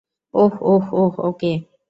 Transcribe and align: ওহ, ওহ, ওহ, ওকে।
ওহ, 0.33 0.53
ওহ, 0.63 0.85
ওহ, 0.93 1.13
ওকে। 1.19 1.53